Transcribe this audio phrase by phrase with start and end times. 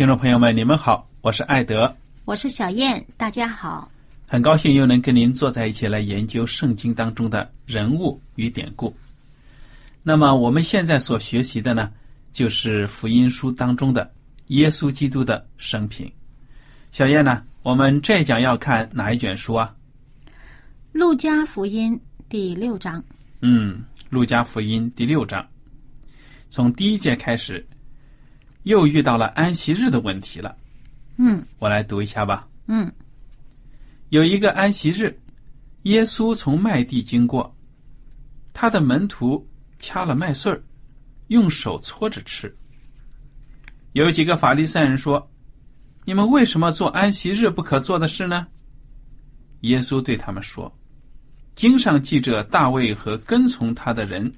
[0.00, 3.86] 听众朋友们，你们好，我是艾德，我是小燕，大家好，
[4.26, 8.96] 很高兴又能跟您坐在一起来研究圣经当中的人物与典故。
[10.02, 11.92] 那么我们现在所学习的呢，
[12.32, 14.10] 就是福音书当中的
[14.46, 16.10] 耶稣基督的生平。
[16.90, 19.76] 小燕呢，我们这讲要看哪一卷书啊？
[20.92, 23.04] 路加福音第六章。
[23.42, 25.46] 嗯，路加福音第六章，
[26.48, 27.62] 从第一节开始，
[28.64, 30.56] 又遇到了安息日的问题了。
[31.18, 32.48] 嗯，我来读一下吧。
[32.66, 32.92] 嗯，
[34.08, 35.18] 有一个安息日，
[35.82, 37.54] 耶稣从麦地经过，
[38.52, 39.46] 他的门徒。
[39.82, 40.62] 掐了麦穗儿，
[41.28, 42.54] 用手搓着吃。
[43.94, 45.26] 有几个法利赛人说
[46.04, 48.46] ：“你们为什么做安息日不可做的事呢？”
[49.62, 50.70] 耶稣对他们说
[51.56, 54.30] ：“经上记着大卫和跟从他的人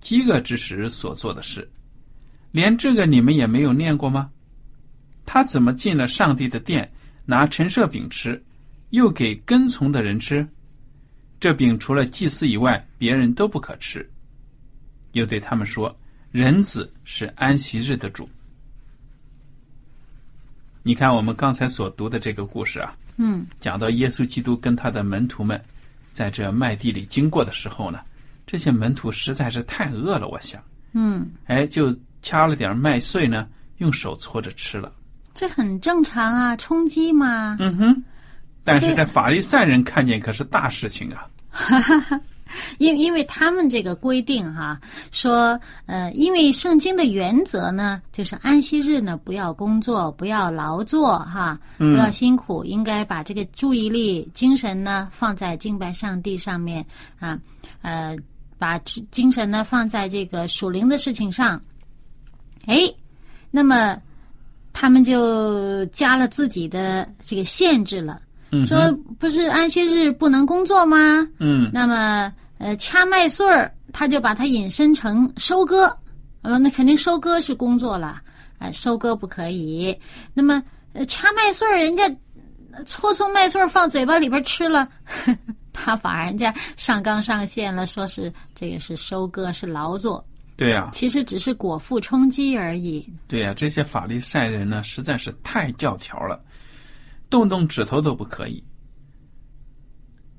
[0.00, 1.70] 饥饿之时所做的事，
[2.56, 4.30] 连这个你们也没有念过吗？
[5.26, 6.90] 他怎么进了上帝的殿，
[7.26, 8.42] 拿陈设饼吃，
[8.92, 10.48] 又给跟从的人吃？
[11.38, 14.10] 这饼除了祭司以外，别人都不可吃。”
[15.12, 15.94] 又对他们说
[16.32, 18.26] ：“人子是安息日的主。”
[20.82, 25.62] 你看，我们刚才所读的这个故事啊，嗯，讲到耶稣基督跟他的门徒们
[26.10, 28.00] 在这麦地里经过的时候呢，
[28.46, 31.94] 这些门徒实在是太饿了，我想，嗯，哎，就
[32.26, 34.92] 掐了点麦穗呢，用手搓着吃了。
[35.32, 37.56] 这很正常啊，充饥嘛。
[37.60, 38.04] 嗯哼，
[38.64, 41.28] 但是在法利赛人看见可是大事情啊。
[41.48, 42.20] 哈哈哈。
[42.78, 44.80] 因因为他们这个规定哈，
[45.12, 56.84] 说呃，因为圣经的原则呢，就是安息日呢不要工作，不要劳作哈，不要辛苦，应该把这个注意力、精神呢放在敬拜上帝上面
[57.20, 57.38] 啊，
[57.82, 58.16] 呃，
[58.58, 58.76] 把
[59.12, 61.60] 精神呢放在这个属灵的事情上。
[62.66, 62.92] 哎，
[63.50, 63.96] 那么
[64.72, 68.20] 他们就加了自己的这个限制了。
[68.64, 71.26] 说不是安息日不能工作吗？
[71.38, 75.94] 嗯，那么呃掐麦穗儿，他就把它引申成收割，
[76.42, 78.20] 呃，那肯定收割是工作了，
[78.58, 79.94] 哎，收割不可以。
[80.32, 80.62] 那么
[80.94, 82.10] 呃掐麦穗儿，人家
[82.86, 84.88] 搓搓麦穗儿放嘴巴里边吃了，
[85.72, 90.24] 他把人家上纲上线了，说是这个是收割是劳作。
[90.56, 93.06] 对呀，其实只是果腹充饥而已。
[93.28, 96.42] 对呀，这些法利赛人呢，实在是太教条了。
[97.28, 98.62] 动动指头都不可以，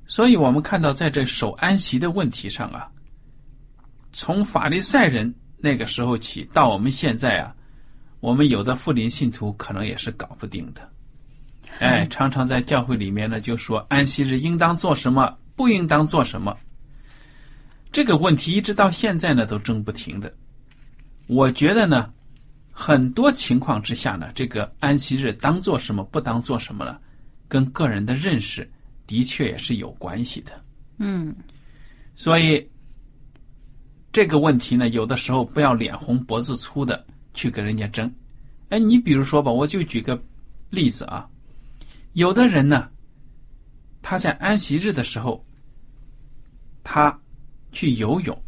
[0.07, 2.89] 所以我们看到，在这守安息的问题上啊，
[4.13, 7.53] 从法利赛人那个时候起到我们现在啊，
[8.21, 10.89] 我们有的富林信徒可能也是搞不定的。
[11.79, 16.57] 哎，常常在教会里面呢，就说安息日应当做什么，不应当做什么。
[17.97, 20.31] 这个问题一直到现在呢，都争不停的。
[21.25, 22.13] 我觉得呢。
[22.79, 27.01] 很多情况之下呢，这个安息日当做什么，不当做什么了，
[27.47, 28.71] 跟个人的认识
[29.07, 30.51] 的确也是有关系的。
[30.99, 31.35] 嗯，
[32.13, 32.69] 所以
[34.11, 37.03] 这个问题呢，有的时候不要脸红脖子粗的
[37.33, 38.13] 去跟人家争。
[38.69, 40.23] 哎，你比如说吧，我就举个
[40.69, 41.27] 例子啊，
[42.13, 42.87] 有的人呢，
[44.03, 45.43] 他在安息日的时候，
[46.83, 47.19] 他
[47.71, 48.43] 去游泳。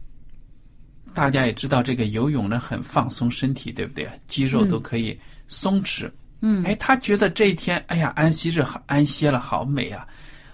[1.13, 4.07] 大家也知道，这个游泳呢很放松身体，对不对？
[4.27, 6.09] 肌肉都可以松弛。
[6.41, 10.07] 嗯，哎，他觉得这一天，哎呀，安息日安歇了，好美啊！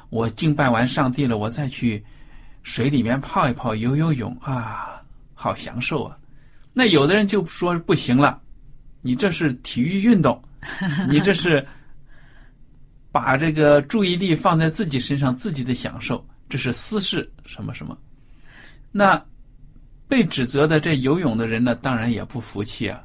[0.10, 2.04] 我敬拜完上帝了，我再去
[2.64, 5.02] 水里面泡一泡、游游泳啊，
[5.34, 6.18] 好享受啊！
[6.74, 8.42] 那有的人就说不行了，
[9.02, 10.42] 你这是体育运动，
[11.08, 11.64] 你这是
[13.12, 17.96] 把这个注意力放在自己身上，自己的享受，这是私事，什么什么。
[18.98, 19.22] 那
[20.08, 23.04] 被指责的这游泳的人呢，当然也不服气啊。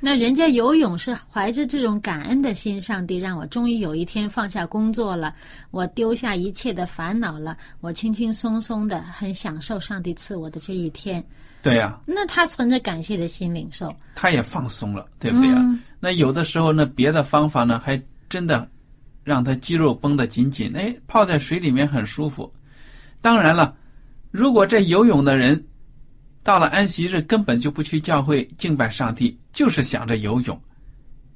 [0.00, 5.34] 那人家游泳是怀着这种感恩的心，上帝让我终于有一天放下工作了，
[5.70, 11.22] 我丢下一切的烦恼了，我轻轻松松的很享受上帝赐我的这一天。
[11.60, 15.58] 对呀、那他存着感谢的心领受，他也放松了，对不对啊？
[15.58, 18.66] 嗯那有的时候呢，别的方法呢，还真的
[19.22, 22.50] 让他肌肉绷得紧紧，哎，泡在水里面很舒服。
[23.20, 23.76] 当然了，
[24.32, 25.62] 如果这游泳的人
[26.42, 30.60] 到了安息日根本就不去教会敬拜上帝，就是想着游泳，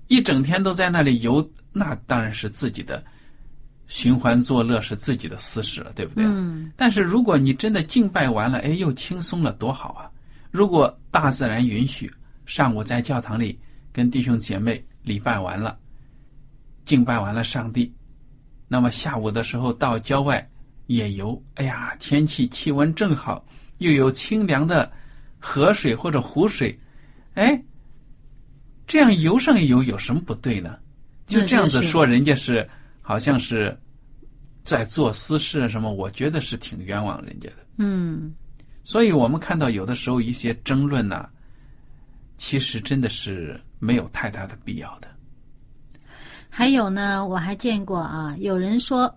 [0.09, 3.05] 一整天都在那里游，那当然是自己的
[3.87, 6.25] 寻欢作乐，是自己的私事了，对不对？
[6.25, 10.11] 嗯但是如果你真的敬拜完了，哎，又轻松了，多好啊！
[10.51, 12.11] 如果大自然允许，
[12.47, 13.61] 上午在教堂里
[13.93, 15.79] 跟弟兄姐妹礼拜完了，
[16.85, 17.95] 敬拜完了上帝，
[18.67, 20.51] 那么下午的时候到郊外
[20.87, 23.45] 野游，哎呀，天气气温正好，
[23.79, 24.91] 又有清凉的
[25.39, 26.79] 河水或者湖水，
[27.35, 27.61] 哎，
[28.87, 30.79] 这样游上一游有什么不对呢？
[31.27, 32.69] 就这样子说，人家是
[33.03, 33.77] 好像是
[34.65, 37.67] 在做私事啊什么，我觉得是挺冤枉人家的。
[37.79, 38.33] 嗯
[38.85, 41.29] 所以我们看到有的时候一些争论呐、
[42.39, 45.09] 其实真的是没有太大的必要的。
[46.49, 49.13] 还有呢，我还见过啊，有人说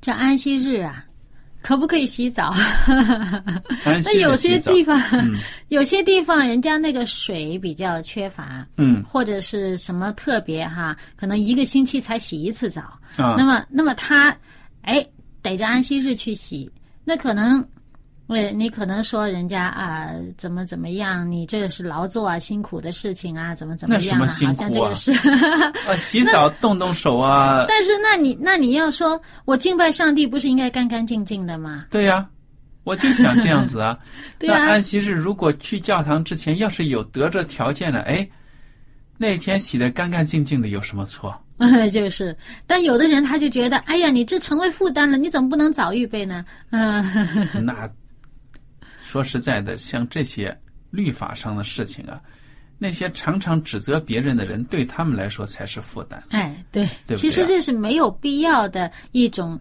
[0.00, 1.04] 这安息日啊，
[1.62, 2.54] 可不可以洗澡？
[4.04, 5.34] 那有些地方，嗯
[5.68, 12.82] 有些地方人家那个水比较缺乏，嗯或者是什么特别哈，可能一个星期才洗一次澡。
[13.16, 14.36] 啊那么，那么他
[14.82, 15.04] 哎
[15.42, 16.70] 逮着安息日去洗，
[17.04, 17.66] 那可能。
[18.28, 21.30] 呃，你可能说人家啊，怎么怎么样？
[21.30, 24.20] 你这个是劳作啊，辛苦的事情啊，怎么怎么那什样啊？
[24.20, 25.12] 么辛苦好像这啊个是，
[25.90, 31.86] 啊， 洗澡动动手啊，但是那你那你要说，我敬拜上帝不是应该干干净净的吗？
[31.90, 32.28] 对呀、
[32.84, 33.96] 我就想这样子啊。
[34.38, 38.28] 对啊那安，息日如果去教堂之前，要是有得着条件了，哎，
[39.18, 41.32] 那天洗的干干净净的有什么错？
[41.92, 42.36] 就是，
[42.66, 46.44] 但有的人他就觉得，哎呀，你这成为负担了，你怎么不能早预备呢？
[46.70, 47.02] 嗯，
[47.64, 47.88] 那
[49.06, 50.54] 说实在的，像这些
[50.90, 52.20] 律法上的事情啊，
[52.76, 56.20] 那些常常指责别人的人，对他们来说才是负担。
[56.30, 59.58] 哎，对，对对啊其实这是没有必要的一种，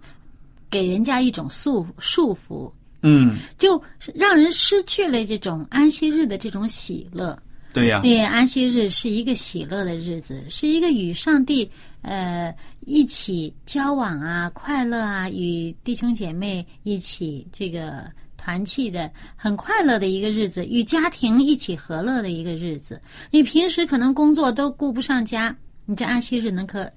[0.67, 2.71] 给人家一种束束缚，
[3.03, 3.79] 嗯，就
[4.15, 7.37] 让人失去了这种安息日的这种喜乐。
[7.71, 11.69] 对呀、因为安息日是一个喜乐的日子，是一个与上帝
[12.01, 12.51] 呃
[12.85, 18.09] 一起交往啊、快乐啊，与弟兄姐妹一起这个
[18.45, 23.01] 团契的很快乐的一个日子，与家庭一起和乐的一个日子。
[23.31, 25.55] 你平时可能工作都顾不上家，
[25.85, 26.87] 你这安息日能和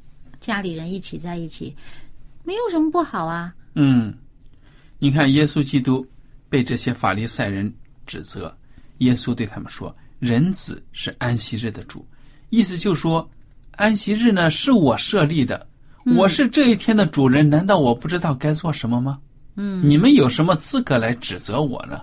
[0.40, 1.74] 家里人一起在一起，
[2.44, 3.54] 没有什么不好啊。
[3.76, 4.12] 嗯，
[4.98, 6.06] 你看耶稣基督
[6.50, 7.72] 被这些法利赛人
[8.06, 8.54] 指责，
[8.98, 12.06] 耶稣对他们说：“人子是安息日的主。”
[12.50, 13.26] 意思就说，
[13.70, 15.66] 安息日呢是我设立的，
[16.14, 19.18] 我是这一天的主人，难道我不知道该做什么吗？
[19.60, 22.00] 嗯，你们有什么资格来指责我呢？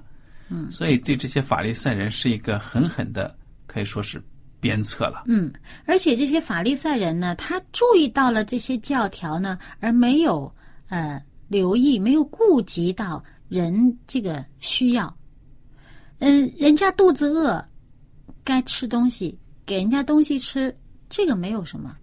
[0.49, 3.33] 嗯，所以对这些法利赛人是一个狠狠的，
[3.65, 4.21] 可以说是
[4.59, 5.23] 鞭策了。
[5.27, 5.51] 嗯，
[5.85, 10.53] 而且这些法利赛人呢，他注意到了这些教条呢，而没有
[10.89, 15.17] 呃留意，没有顾及到人这个需要。
[16.19, 17.63] 嗯，人家肚子饿，
[18.43, 20.75] 该吃东西，给人家东西吃，
[21.09, 21.95] 这个没有什么。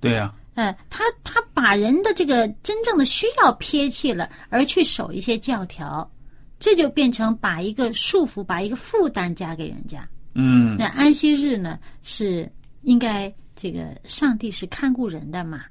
[0.00, 6.10] 对呀、呃，他他把人的这个真正的需要撇弃了，而去守一些教条，
[6.58, 10.04] 这就变成把一个束缚、把一个负担加给人家。
[10.34, 12.50] 嗯，那安息日呢，是
[12.82, 15.62] 应该这个上帝是看顾人的嘛？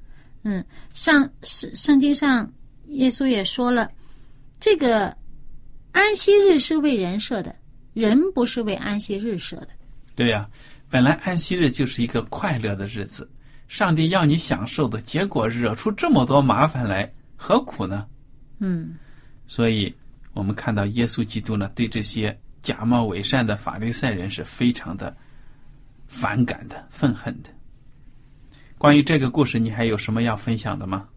[0.43, 0.63] 嗯，
[0.93, 2.49] 上圣圣经上
[2.85, 3.91] 耶稣也说了，
[4.57, 5.13] 这个
[5.91, 7.53] 安息日是为人设的，
[7.93, 9.67] 人不是为安息日设的。
[10.15, 10.49] 对呀、
[10.89, 13.29] 本来安息日就是一个快乐的日子，
[13.67, 18.05] 上帝要你享受的，结果惹出这么多麻烦来，何苦呢？
[18.59, 18.95] 嗯
[19.45, 19.93] 所以，
[20.33, 25.15] 我们看到耶稣基督呢，对这些假冒伪善的法利赛人是非常的
[26.07, 27.49] 反感的、愤恨的。
[28.77, 31.07] 关于这个故事，你还有什么要分享的吗？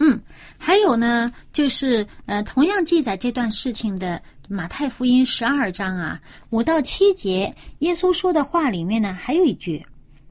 [0.00, 0.20] 嗯，
[0.58, 6.20] 还有呢，就是呃，同样记载这段事情的马太福音十二章啊，
[6.50, 9.84] 五到七节，耶稣说的话里面呢，还有一句，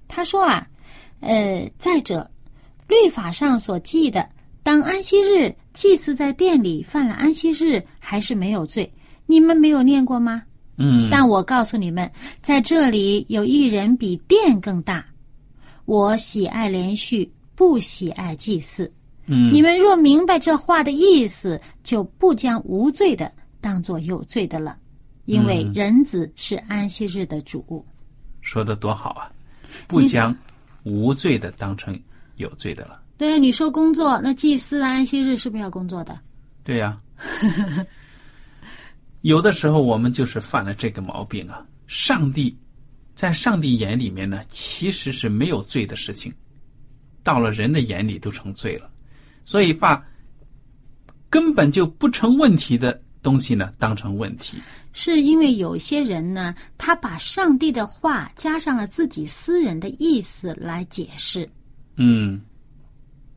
[0.08, 0.67] 他说啊，
[1.24, 2.30] 呃，再者，
[2.88, 4.27] 律法上所记的，
[4.62, 8.92] 当安息日祭司在殿里犯了安息日，还是没有罪，
[9.25, 10.44] 你们没有念过吗？
[10.77, 12.12] 嗯，但我告诉你们，
[12.42, 15.06] 在这里有一人比殿更大。
[15.86, 18.92] 我喜爱连续，不喜爱祭祀。
[19.25, 24.75] 嗯，你们若明白这话的意思，就不将无罪的当作有罪的了，
[25.25, 27.86] 因为人子是安息日的主。
[28.42, 29.32] 说的多好啊！
[29.88, 30.36] 不将
[30.83, 31.99] 无罪的当成
[32.35, 33.01] 有罪的了。
[33.17, 36.19] 对，你说工作，那祭司安息日是不是要工作的？
[36.63, 36.99] 对呀、
[39.21, 41.65] 有的时候我们就是犯了这个毛病啊。
[41.87, 42.57] 上帝
[43.13, 46.33] 在上帝眼里面呢，其实是没有罪的事情，
[47.21, 48.89] 到了人的眼里都成罪了，
[49.45, 50.03] 所以把
[51.29, 54.58] 根本就不成问题的东西呢当成问题。
[54.92, 61.50] 是因为有些人呢，他把上帝的话加上了自己私人的意思来解释，
[61.96, 62.39] 嗯，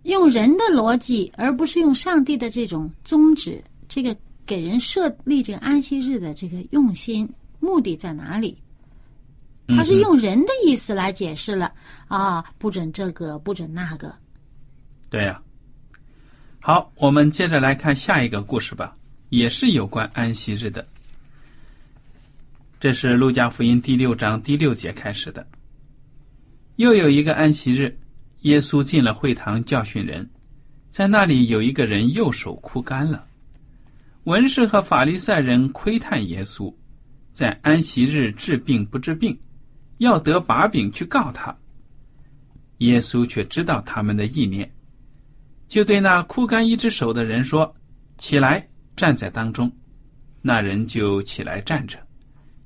[0.02, 4.14] 用人的逻辑，而不是用上帝的这种宗旨，这个
[4.44, 7.26] 给人设立这个安息日的这个用心
[7.58, 8.58] 目的在哪里？
[9.68, 11.72] 他是用人的意思来解释了
[12.06, 14.14] 啊，不准这个，不准那个。
[15.08, 15.40] 对呀、
[16.60, 18.94] 好，我们接着来看下一个故事吧，
[19.28, 20.86] 也是有关安息日的。
[22.78, 25.46] 这是路加福音第六章第六节开始的。
[26.76, 27.98] 又有一个安息日，
[28.42, 30.28] 耶稣进了会堂教训人，
[30.90, 33.26] 在那里有一个人右手枯干了。
[34.24, 36.72] 文士和法利赛人窥探耶稣，
[37.32, 39.38] 在安息日治病不治病，
[39.98, 41.56] 要得把柄去告他。
[42.78, 44.70] 耶稣却知道他们的意念，
[45.66, 47.74] 就对那枯干一只手的人说
[48.18, 49.70] ：“起来，站在当中。”
[50.42, 51.98] 那人就起来站着。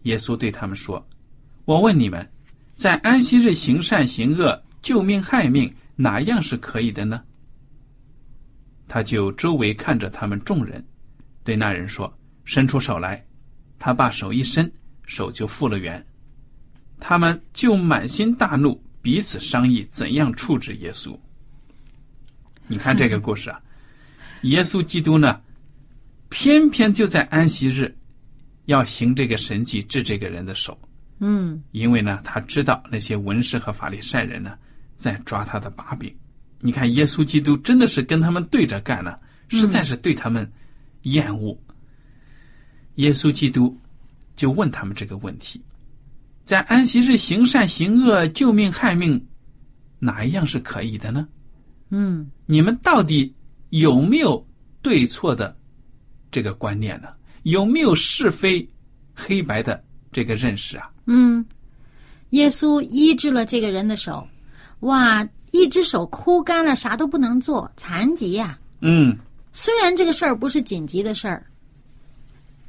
[0.02, 1.06] 耶稣对他们说
[1.64, 2.26] ：“我问你们，
[2.74, 7.22] 在安息日行善行恶、救命害命，哪样是可以的呢？”
[8.88, 10.84] 他就周围看着他们众人，
[11.44, 12.12] 对那人说
[12.44, 13.24] ：“伸出手来。”
[13.78, 14.70] 他把手一伸，
[15.06, 16.04] 手就复了原。
[16.98, 21.18] 他们就满心大怒，彼此商议怎样处置耶稣。
[22.66, 23.58] 你看这个故事啊，
[24.42, 25.40] 耶稣基督呢，
[26.30, 27.94] 偏偏就在安息日
[28.64, 30.78] 要行这个神迹治这个人的手，
[31.18, 34.56] 嗯，因为呢，他知道那些文士和法利赛人呢
[34.96, 36.10] 在抓他的把柄。
[36.60, 39.18] 你看，耶稣基督真的是跟他们对着干呢，
[39.48, 40.50] 实在是对他们
[41.02, 41.58] 厌恶。
[42.96, 43.76] 耶稣基督
[44.36, 45.60] 就问他们这个问题：
[46.44, 49.26] 在安息日行善行恶、救命害命，
[49.98, 51.26] 哪一样是可以的呢？
[51.88, 53.34] 嗯，你们到底
[53.70, 54.46] 有没有
[54.82, 55.56] 对错的
[56.30, 57.08] 这个观念呢？
[57.44, 58.68] 有没有是非
[59.14, 59.82] 黑白的
[60.12, 60.90] 这个认识啊？
[61.06, 61.44] 嗯，
[62.30, 64.26] 耶稣医治了这个人的手，
[64.80, 69.16] 哇，一只手枯干了，啥都不能做，残疾呀、嗯，
[69.52, 71.44] 虽然这个事儿不是紧急的事儿，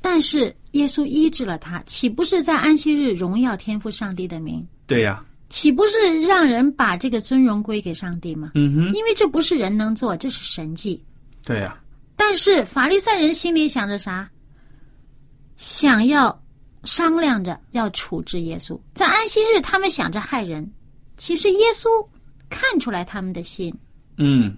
[0.01, 4.65] 但是耶稣医治了他，岂不是在安息日荣耀天赋上帝的名？
[4.87, 8.51] 对呀、岂不是让人把这个尊荣归给上帝吗？
[8.55, 11.03] 嗯哼，因为这不是人能做，这是神迹。
[11.43, 11.77] 对呀、
[12.23, 14.29] 但是法利赛人心里想着啥？
[15.57, 16.39] 想要
[16.83, 18.79] 商量着要处置耶稣。
[18.93, 20.71] 在安息日，他们想着害人，
[21.17, 21.89] 其实耶稣
[22.47, 23.75] 看出来他们的心。
[24.17, 24.55] 嗯，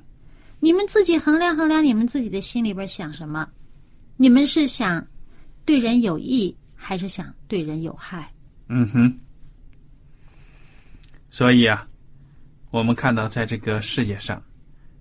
[0.60, 3.48] 你们自己衡量衡量，你们自己的心里边想什么？
[4.18, 5.08] 你们是想
[5.64, 8.30] 对人有益，还是想对人有害？
[8.68, 9.20] 嗯哼。
[11.32, 11.88] 所以啊，
[12.72, 14.44] 我们看到在这个世界上，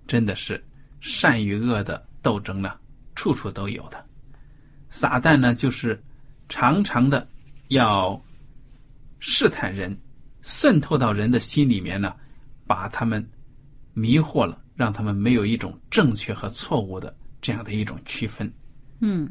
[0.07, 0.63] 真的是
[1.01, 2.73] 善与恶的斗争呢，
[3.13, 4.03] 处处都有的。
[4.89, 6.01] 撒旦呢，就是
[6.49, 7.27] 常常的
[7.67, 8.19] 要
[9.19, 9.95] 试探人，
[10.41, 12.15] 渗透到人的心里面呢，
[12.65, 13.23] 把他们
[13.93, 18.51] 迷惑了，让他们没有一种正确和错误的这样的一种区分，
[18.99, 19.29] 嗯，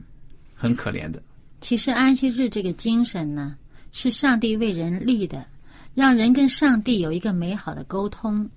[0.55, 1.23] 很可怜的。
[1.61, 3.57] 其实安息日这个精神呢，
[3.93, 5.47] 是上帝为人立的，
[5.95, 8.49] 让人跟上帝有一个美好的沟通，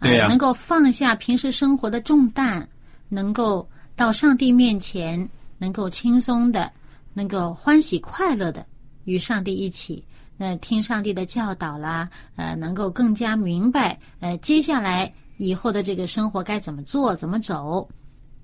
[0.00, 2.66] 对呀呃能够放下平时生活的重担，
[3.08, 6.70] 能够到上帝面前，能够轻松的，
[7.14, 8.64] 能够欢喜快乐的
[9.04, 10.04] 与上帝一起，
[10.38, 17.88] 呃，听上帝的教导啦，呃，能够更加明白，呃，接下来以后的这个生活该怎么做，怎么走。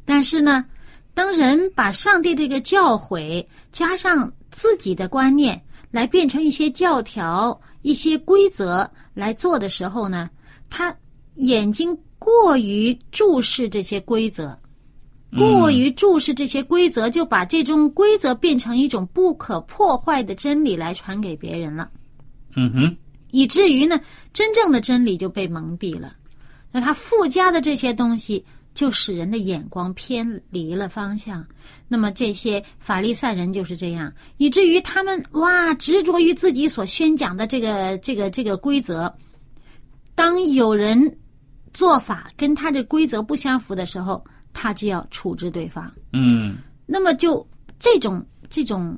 [0.05, 0.65] 但是呢，
[1.15, 10.29] 当人把上帝这个教诲加上自己的观念，来变成一些教条、一些规则来做的时候呢，
[10.69, 10.95] 他
[11.37, 14.59] 眼睛过于注视这些规则，
[15.37, 21.91] 过于注视这些规则，就把这种规则变成一种不可破坏的真理来传给别人了。
[22.57, 22.97] 嗯哼，
[23.31, 24.01] 以至于呢，
[24.33, 26.17] 真正的真理就被蒙蔽了。
[26.73, 31.45] 那他附加的这些东西，就使人的眼光偏离了方向。
[31.89, 39.15] 那么这些法利赛人就是这样，以至于他们哇执着于自己所宣讲的这个这个这个规则。
[40.15, 41.19] 当有人
[41.75, 45.93] 做法跟他的规则不相符的时候，他就要处置对方。
[46.13, 47.47] 嗯那么就
[47.79, 48.97] 这种这种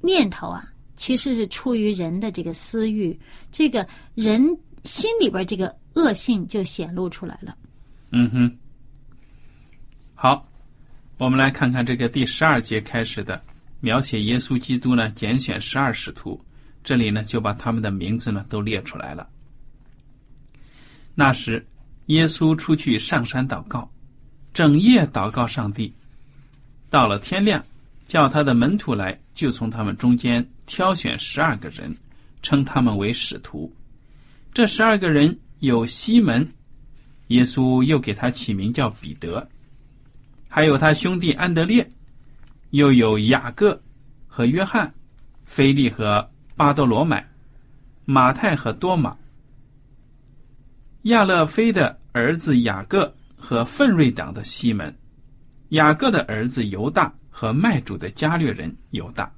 [0.00, 3.18] 念头啊，其实是出于人的这个私欲，
[3.50, 4.40] 这个人
[4.84, 7.56] 心里边这个恶性就显露出来了。
[8.10, 8.58] 嗯哼。
[10.14, 10.46] 好，
[11.18, 13.42] 我们来看看这个第十二节开始的
[13.80, 16.40] 描写耶稣基督呢，拣选十二使徒，
[16.84, 19.28] 这里呢就把他们的名字呢都列出来了。
[21.14, 21.66] 那时，
[22.06, 23.90] 耶稣出去上山祷告，
[24.52, 25.92] 整夜祷告上帝。
[26.90, 27.62] 到了天亮，
[28.06, 31.94] 叫他的门徒来，就从他们中间挑选十二个人，
[32.42, 33.72] 称他们为使徒。
[34.52, 36.46] 这十二个人有西门，
[37.28, 39.48] 耶稣又给他起名叫彼得，
[40.48, 41.88] 还有他兄弟安德烈，
[42.70, 43.80] 又有雅各
[44.26, 44.92] 和约翰，
[45.46, 47.26] 菲利和巴多罗买，
[48.04, 49.16] 马太和多马，
[51.02, 54.94] 亚勒菲的儿子雅各和奋锐党的西门，
[55.70, 59.30] 雅各的儿子犹大和卖主的加略人犹大。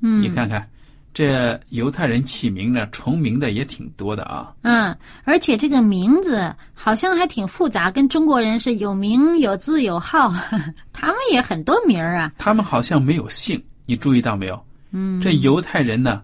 [0.00, 0.66] 嗯，你看看，
[1.12, 4.54] 这犹太人起名呢，重名的也挺多的啊。
[4.62, 10.32] 嗯，而且这个名字好像还挺复杂，跟中国人是有名有字有号，
[10.94, 12.32] 他们也很多名儿啊。
[12.38, 14.66] 他们好像没有姓，你注意到没有？
[14.92, 16.22] 嗯，这犹太人呢，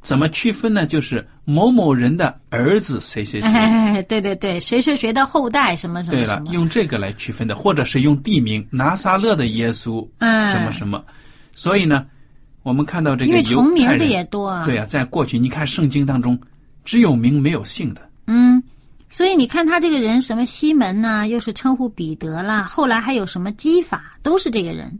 [0.00, 0.86] 怎么区分呢？
[0.86, 3.50] 就是某某人的儿子谁谁谁。
[3.50, 11.02] 哎， 对对对，谁谁谁的后代什么什么对了，用这个来区分的，或者是用地名拿撒勒的耶稣嗯，什么什么。
[11.54, 12.06] 所以呢，
[12.62, 14.64] 我们看到这个因为重名的也多啊。
[14.64, 16.38] 对啊，在过去你看圣经当中，
[16.84, 18.00] 只有名没有姓的。
[18.28, 18.62] 嗯，
[19.10, 24.96] 所以你看他这个人，什么西门呐、又是称呼彼得啦，后来还有什么基法，都是这个人。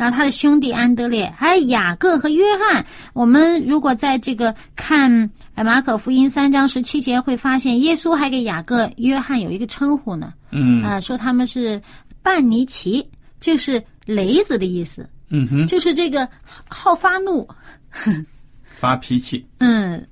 [0.00, 2.82] 然后他的兄弟安德烈，还有雅各和约翰。
[3.12, 11.78] 我们如果在这个看呃马可福音三章十七节，会发现耶稣还给雅各、约翰有一个称呼呢，嗯啊、说他们是
[12.22, 13.06] 半尼奇，
[13.40, 16.26] 就是雷子的意思，嗯哼，就是这个
[16.66, 17.46] 好发怒。
[18.80, 19.46] 发脾气。
[19.58, 20.02] 嗯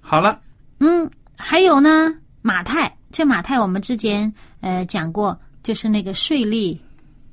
[0.00, 0.40] 好了，
[0.80, 6.78] 嗯，还有呢，马太，这马太我们之前呃讲过，就是那个税吏，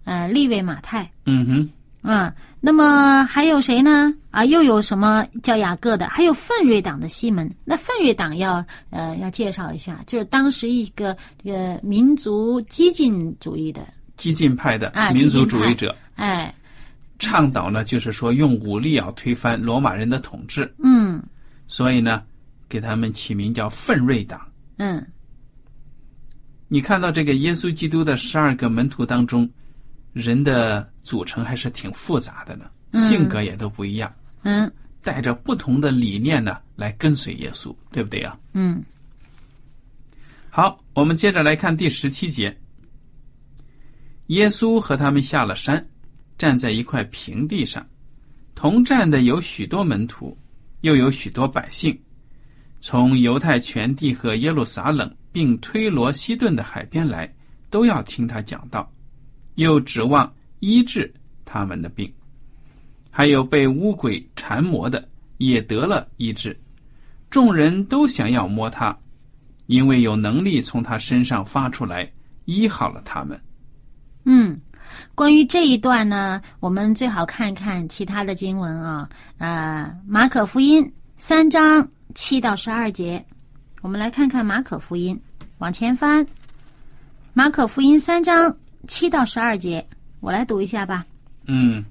[0.04, 1.10] 呃，利位马太。
[1.26, 4.14] 嗯哼，啊，那么还有谁呢？
[4.32, 6.08] 啊，又有什么叫雅各的？
[6.08, 7.50] 还有奋锐党的西门。
[7.66, 13.82] 那奋锐党要呃要介绍一下，就是当时一个这个民族激进主义的，
[14.18, 15.96] 激进派的啊民族主义者。
[16.16, 16.54] 哎，
[17.20, 21.22] 倡导呢，就是说用武力要推翻罗马人的统治，嗯
[21.68, 22.24] 所以呢，
[22.68, 24.42] 给他们起名叫奋锐党。
[24.78, 25.06] 嗯
[26.68, 29.50] 你看到这个耶稣基督的十二个门徒当中，
[30.14, 34.72] 人的组成还是挺复杂的呢，嗯性格也都不一样，嗯
[35.02, 38.38] 带着不同的理念呢来跟随耶稣，对不对呀？
[38.54, 38.84] 嗯
[40.50, 42.56] 好，我们接着来看第十七节。
[44.28, 45.86] 耶稣和他们下了山，
[46.38, 47.86] 站在一块平地上，
[48.54, 50.38] 同站的有许多门徒，
[50.82, 51.98] 又有许多百姓，
[52.80, 57.34] 从犹太全地和耶路撒冷，并推罗西顿的海边来，
[57.70, 58.90] 都要听他讲道，
[59.62, 61.12] 又指望医治
[61.46, 62.12] 他们的病。
[63.10, 66.58] 还有被污鬼缠磨的，也得了医治。
[67.30, 68.98] 众人都想要摸他，
[69.68, 72.10] 因为有能力从他身上发出来，
[72.46, 73.40] 医好了他们。
[74.24, 74.60] 嗯，
[75.14, 83.26] 关于这一段呢，我们最好看看其他的经文啊，呃，马可福音三章七到十二节，
[83.82, 85.20] 我们来看看马可福音，
[85.58, 86.26] 往前翻，
[87.34, 88.56] 马可福音三章
[88.88, 89.86] 七到十二节，
[90.20, 91.06] 我来读一下吧。
[91.46, 91.84] 嗯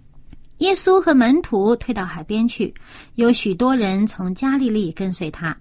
[0.59, 2.73] 耶稣和门徒退到海边去，
[3.15, 5.57] 有许多人从加利利跟随他，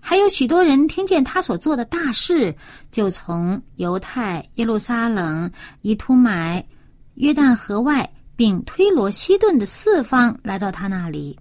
[0.00, 2.52] 还有许多人听见他所做的大事，
[2.90, 5.48] 就从犹太、耶路撒冷、
[5.82, 6.64] 以图买、
[7.14, 11.38] 约旦河外，并推罗西顿的四方来到他那里。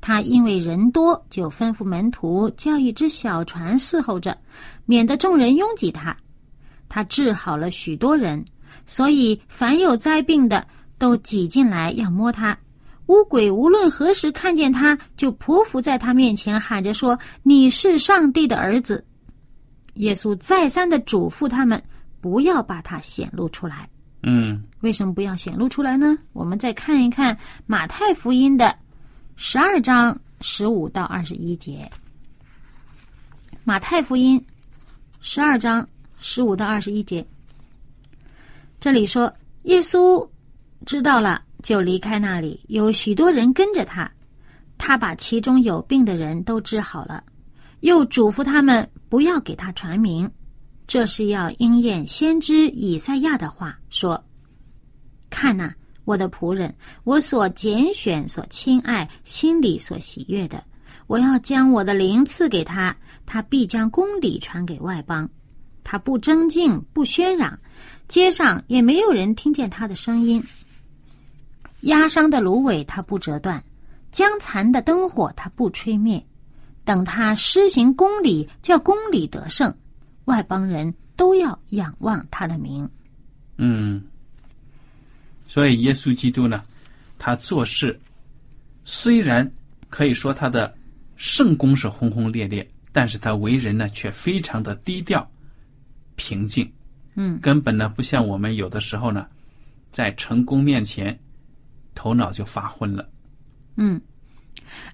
[0.00, 4.36] 他因为人多，就吩咐门徒叫一只小船伺候着，
[4.84, 6.16] 免得众人拥挤他。
[6.92, 8.44] 他治好了许多人，
[8.84, 10.62] 所以凡有灾病的
[10.98, 12.54] 都挤进来要摸他。
[13.06, 19.02] 乌鬼无论何时看见他，就匍匐在他面前，喊着说：“你是上帝的儿子。”
[19.96, 21.82] 耶稣再三的嘱咐他们
[22.20, 23.88] 不要把它显露出来。
[24.22, 26.18] 嗯为什么不要显露出来呢？
[26.34, 28.76] 我们再看一看马太福音的
[29.36, 31.90] 十二章十五到二十一节。
[33.64, 34.44] 马太福音
[35.20, 35.86] 十二章
[36.22, 37.26] 十五到二十一节，
[38.78, 39.30] 这里说，
[39.64, 40.26] 耶稣
[40.86, 44.08] 知道了，就离开那里，有许多人跟着他。
[44.78, 47.24] 他把其中有病的人都治好了，
[47.80, 50.30] 又嘱咐他们不要给他传名，
[50.86, 54.24] 这是要应验先知以赛亚的话，说
[55.28, 60.62] ：“看呐、我的仆人，我所拣选、所亲爱、心里所喜悦的，
[61.08, 65.28] 我要将我的灵赐给他，他必将公理传给外邦。
[65.84, 67.58] 他不争竞，不喧嚷，
[68.08, 70.42] 街上也没有人听见他的声音。
[71.82, 73.62] 压伤的芦苇他不折断，
[74.10, 76.24] 将残的灯火他不吹灭。
[76.84, 79.72] 等他施行公理，叫公理得胜，
[80.24, 82.88] 外邦人都要仰望他的名。
[83.56, 84.02] 嗯。
[85.46, 86.64] 所以耶稣基督呢，
[87.18, 88.00] 他做事
[88.84, 89.48] 虽然
[89.90, 90.74] 可以说他的
[91.16, 95.28] 圣功是轰轰烈烈，但是他为人呢却非常的低调、
[96.16, 96.70] 平静。
[97.14, 99.26] 嗯根本呢不像我们有的时候呢，
[99.90, 101.18] 在成功面前，
[101.94, 103.06] 头脑就发昏了。
[103.76, 104.00] 嗯，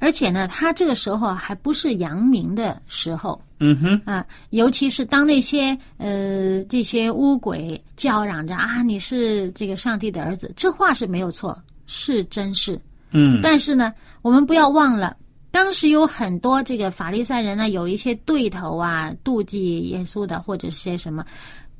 [0.01, 12.81] 而且呢，他这个时候还不是扬名的时候嗯哼，啊，尤其是当那些呃这些乌鬼叫嚷着啊你是这个上帝的儿子，这话是没有错，是真是。
[13.11, 15.17] 嗯但是呢，我们不要忘了，
[15.59, 21.27] 当时有很多这个法利赛人呢，有一些对头啊，妒忌耶稣的，或者是些什么，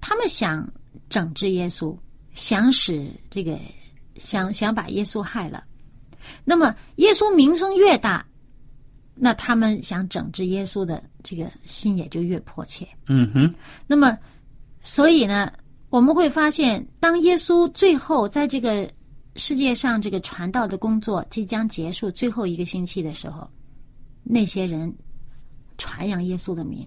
[0.01, 0.69] 他们想
[1.09, 1.97] 整治耶稣，
[2.33, 3.57] 想使这个
[4.17, 5.63] 想想把耶稣害了。
[6.45, 8.27] 那么耶稣名声越大，
[9.15, 12.85] 那他们想整治耶稣的这个心也就越迫切。
[13.07, 13.55] 嗯哼，
[13.87, 14.19] 那么，
[14.81, 15.53] 所以呢，
[15.89, 18.91] 我们会发现，当耶稣最后在这个
[19.37, 23.49] 世界上这个传道的工作即将结束最后一个星期的时候，
[24.31, 24.95] 那些人
[25.79, 26.87] 传扬耶稣的名。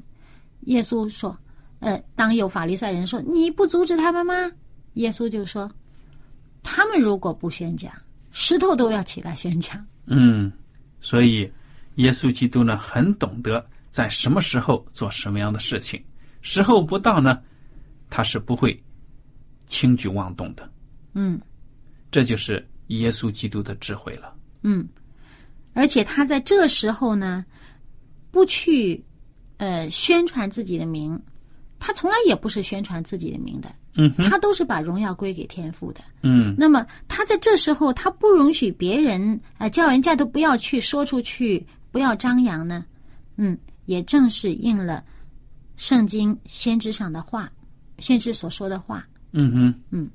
[0.65, 1.35] 耶稣说
[1.79, 4.33] ：“呃，当有法利赛人说你不阻止他们吗？”
[4.93, 5.69] 耶稣就说
[6.61, 7.91] ：“他们如果不宣讲，
[8.29, 9.83] 石头都要起来宣讲。
[10.05, 10.51] 嗯，
[10.99, 11.51] 所以
[11.95, 15.99] 耶稣基督呢，很懂得在什么时候做什么样的事情，
[16.41, 17.41] 时候不到呢，
[18.09, 18.79] 他是不会
[19.67, 20.69] 轻举妄动的。”
[21.13, 21.41] 嗯
[22.11, 24.35] 这就是耶稣基督的智慧了。
[24.63, 24.87] 嗯，
[25.73, 27.45] 而且他在这时候呢，
[28.29, 29.03] 不去
[29.57, 31.19] 呃宣传自己的名，
[31.79, 33.73] 他从来也不是宣传自己的名的，
[34.29, 36.01] 他都是把荣耀归给天父的。
[36.23, 42.85] 嗯那么他在这时候，他不允许别人啊、呃叫人家都不要去说出去，不要张扬呢。
[43.37, 45.03] 嗯，也正是应了
[45.77, 47.51] 圣经先知上的话，
[47.97, 49.07] 先知所说的话。
[49.31, 50.09] 嗯哼，嗯，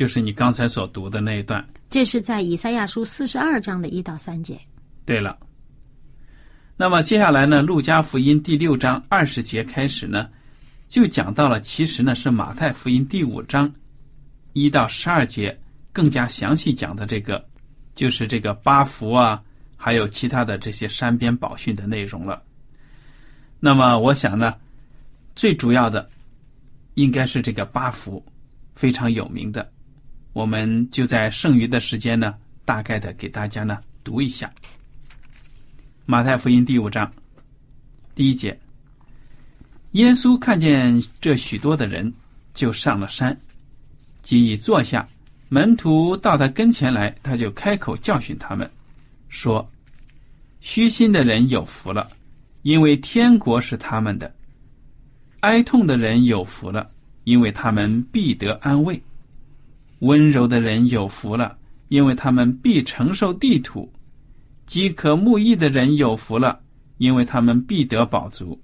[0.00, 1.62] 就是你刚才所读的那一段。
[1.90, 4.58] 这是在以赛亚书四十二章的一到三节。
[5.04, 5.38] 对了，
[6.74, 10.26] 那么接下来呢，《路加福音》第六章二十节开始呢，
[10.88, 13.70] 就讲到了，其实呢是马太福音第五章
[14.54, 15.54] 一到十二节
[15.92, 17.46] 更加详细讲的这个，
[17.94, 19.42] 就是这个八福啊，
[19.76, 22.42] 还有其他的这些山边宝训的内容了。
[23.58, 24.56] 那么我想呢，
[25.36, 26.08] 最主要的
[26.94, 28.24] 应该是这个八福，
[28.74, 29.70] 非常有名的。
[30.40, 34.50] 我们就在剩余的时间呢，大概的给大家呢读一下。
[36.06, 37.12] 马太福音第五章
[38.14, 38.58] 第一节，
[39.90, 42.10] 耶稣看见这许多的人，
[42.54, 43.36] 就上了山，
[44.22, 45.06] 即已坐下。
[45.50, 48.68] 门徒到他跟前来，他就开口教训他们，
[49.28, 49.68] 说
[50.62, 52.08] ：“虚心的人有福了，
[52.62, 54.26] 因为天国是他们的；
[55.40, 56.88] 哀痛的人有福了，
[57.24, 58.98] 因为他们必得安慰；
[60.00, 61.56] 温柔的人有福了，
[61.88, 63.90] 因为他们必承受地土。”
[64.66, 66.60] 饥渴慕义的人有福了，
[66.98, 68.56] 因为他们必得饱足；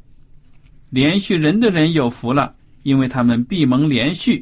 [0.88, 4.40] 连续人的人有福了，因为他们必蒙连续；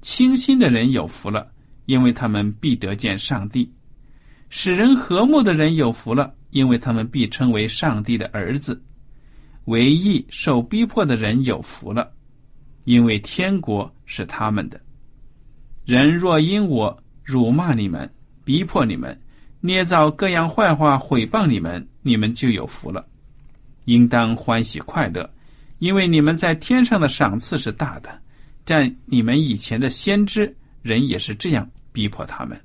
[0.00, 1.50] 清心的人有福了，
[1.86, 3.68] 因为他们必得见上帝；
[4.48, 8.72] 使人和睦的人有福了，因为他们必称为上帝的儿子；
[9.64, 12.12] 为义受逼迫的人有福了，
[12.84, 14.80] 因为天国是他们的。
[15.84, 18.08] 人若因我辱骂你们，
[18.44, 19.18] 逼迫你们，
[19.60, 23.06] 捏造各样坏话毁谤你们，你们就有福了，
[23.86, 25.28] 应当欢喜快乐，
[25.78, 28.20] 因为你们在天上的赏赐是大的。
[28.64, 32.60] 在你们以前的先知人也是这样逼迫他们。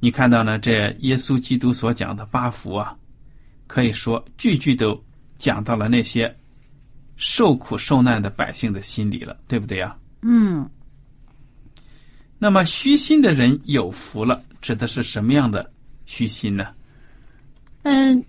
[0.00, 0.58] 你看到呢？
[0.58, 2.96] 这耶稣基督所讲的八福啊，
[3.68, 5.00] 可以说句句都
[5.38, 6.34] 讲到了那些
[7.16, 9.96] 受苦受难的百姓的心里了，对不对呀？
[10.22, 10.68] 嗯，
[12.38, 15.70] 那么虚心的人有福了，指的是什么样的
[16.06, 16.68] 虚心呢？
[17.82, 18.24] 嗯，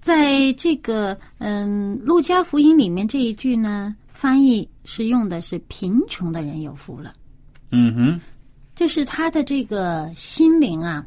[0.00, 7.12] 在这个嗯《路加福音》里面这一句呢，翻译是用的是“贫穷的人有福了”，
[7.70, 8.20] 嗯哼，
[8.74, 11.06] 就是他的这个心灵啊，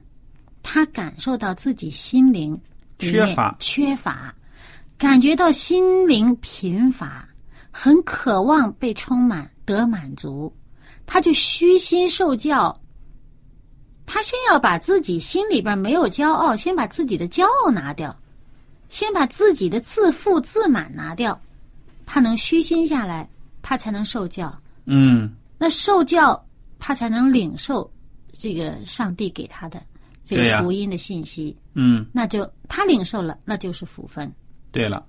[0.62, 2.56] 他感受到自己心灵
[3.00, 3.56] 缺乏。
[3.60, 4.34] 缺乏，
[4.96, 7.28] 感觉到心灵贫乏，
[7.76, 10.56] 很渴望被充满得满足，
[11.08, 12.80] 他就虚心受教。
[14.06, 18.16] 他先要把自己心里边没有骄傲，先把自己的骄傲拿掉，
[18.90, 21.40] 先把自己的自负自满拿掉，
[22.06, 23.28] 他能虚心下来，
[23.62, 24.56] 他才能受教。
[24.86, 26.46] 嗯那受教，
[26.78, 27.90] 他才能领受
[28.34, 29.82] 这个上帝给他的
[30.26, 31.58] 这个福音的信息。
[31.74, 34.32] 嗯，那就他领受了，那就是福分。
[34.72, 35.04] 对了，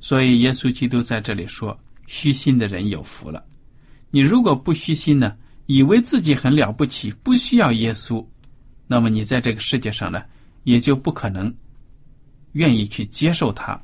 [0.00, 1.76] 所以耶稣基督在这里说，
[2.06, 3.44] 虚心的人有福了。
[4.10, 5.36] 你如果不虚心呢，
[5.66, 8.24] 以为自己很了不起，不需要耶稣，
[8.86, 10.22] 那么你在这个世界上呢，
[10.64, 11.52] 也就不可能
[12.52, 13.80] 愿意去接受他，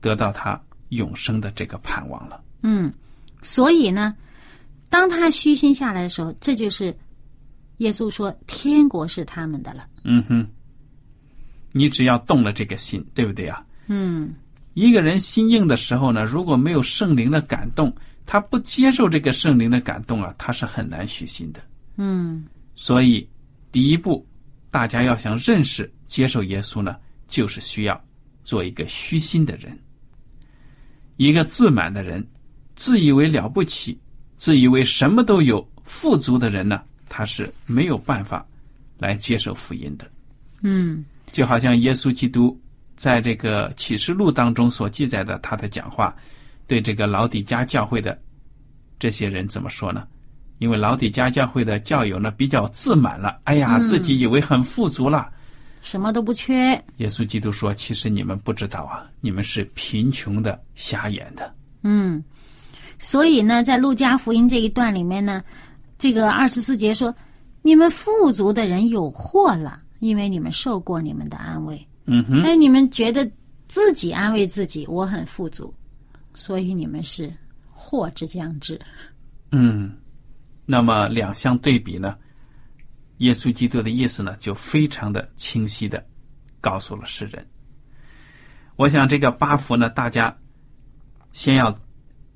[0.00, 2.42] 得到他永生的这个盼望了。
[2.62, 2.92] 嗯，
[3.42, 4.16] 所以呢，
[4.90, 6.96] 当他虚心下来的时候，这就是
[7.76, 9.86] 耶稣说天国是他们的了。
[10.02, 10.48] 嗯哼，
[11.70, 13.64] 你只要动了这个心，对不对啊？
[13.86, 14.34] 嗯
[14.74, 21.60] 一个人心硬的时候呢，如果没有圣灵的感动，他不接受这个圣灵的感动啊，他是很难虚心的。
[21.96, 23.28] 嗯所以，
[23.72, 24.24] 第一步，
[24.70, 28.00] 大家要想认识、接受耶稣呢，就是需要
[28.44, 29.76] 做一个虚心的人。
[31.16, 32.24] 一个自满的人，
[32.76, 33.98] 自以为了不起，
[34.36, 38.46] 自以为什么都有、富足的人呢，他是没有办法
[38.98, 40.08] 来接受福音的。
[40.62, 42.56] 嗯就好像耶稣基督
[42.98, 46.14] 在这个启示录当中所记载的他的讲话，
[46.66, 48.20] 对这个老底家教会的
[48.98, 50.06] 这些人怎么说呢？
[50.58, 55.30] 因为老底家教会的教友呢比较自满了，哎呀，嗯自己以为很富足了。
[55.80, 56.70] 什么都不缺。
[56.96, 61.54] 耶稣基督说：“其实你们不知道啊，你们是贫穷的、瞎眼的。
[61.82, 62.22] 嗯，
[62.98, 65.40] 所以呢，在路加福音这一段里面呢，
[65.96, 67.14] 这个二十四节说
[67.62, 73.30] ：“你们富足的人有祸了，因为你们受过你们的安慰。”嗯哼，哎，你们觉得
[73.68, 75.72] 自己安慰自己，我很富足，
[76.34, 77.30] 所以你们是
[77.70, 78.80] 祸之将至。
[79.52, 79.94] 嗯，
[80.64, 82.16] 那么两相对比呢，
[83.18, 86.02] 耶稣基督的意思呢，就非常的清晰的
[86.62, 87.46] 告诉了世人。
[88.76, 90.34] 我想这个八福呢，大家
[91.32, 91.76] 先要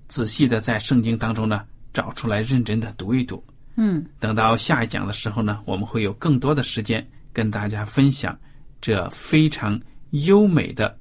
[0.06, 3.42] 仔细的在圣经当中呢找出来，认真的读一读。
[3.76, 8.38] 嗯等到下一讲的时候呢，我们会有更多的时间跟大家分享
[8.83, 10.95] 这非常优美的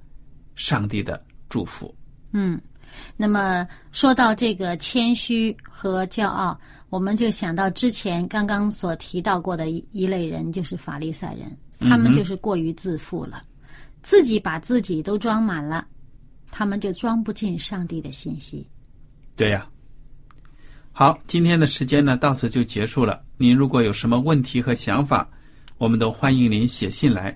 [0.55, 1.93] 上帝的祝福。
[2.31, 2.61] 嗯，
[3.17, 6.57] 那么说到这个谦虚和骄傲，
[6.89, 13.41] 我们就想到之前刚刚所提到过的一一类人，就是法利赛人，他们就是过于自负了，
[14.03, 15.85] 自己把自己都装满了，
[16.51, 18.69] 他们就装不进上帝的信息。
[19.35, 19.67] 对呀、
[20.91, 23.23] 好，今天的时间呢到此就结束了。
[23.37, 25.27] 您如果有什么问题和想法，
[25.79, 27.35] 我们都欢迎您写信来。